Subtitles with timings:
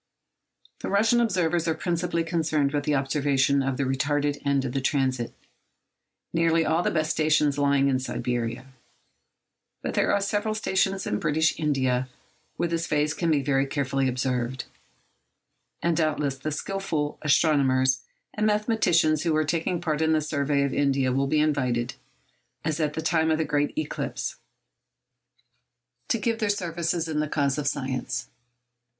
[0.79, 4.81] The Russian observers are principally concerned with the observation of the retarded end of the
[4.81, 5.31] transit,
[6.33, 8.65] nearly all the best stations lying in Siberia.
[9.83, 12.09] But there are several stations in British India
[12.57, 14.65] where this phase can be very usefully observed;
[15.83, 18.01] and doubtless the skilful astronomers
[18.33, 22.95] and mathematicians who are taking part in the survey of India will be invited—as at
[22.95, 24.33] the time of the great eclipse—to
[26.17, 28.29] give their services in the cause of science.